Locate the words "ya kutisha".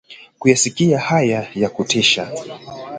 1.55-2.29